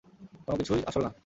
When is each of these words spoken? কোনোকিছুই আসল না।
কোনোকিছুই 0.45 0.81
আসল 0.87 1.01
না। 1.05 1.11